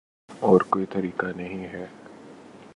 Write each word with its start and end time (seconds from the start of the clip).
اور 0.41 0.61
کوئی 0.69 0.85
طریقہ 0.85 1.25
نہیں 1.35 1.63
ہے 1.63 1.85